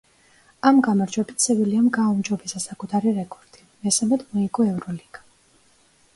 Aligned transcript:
ამ 0.69 0.77
გამარჯვებით 0.87 1.43
„სევილიამ“ 1.45 1.91
გააუმჯობესა 1.97 2.63
საკუთარი 2.65 3.15
რეკორდი, 3.19 3.67
მესამედ 3.85 4.27
მოიგო 4.33 4.69
ევროპა 4.73 4.99
ლიგა. 4.99 5.25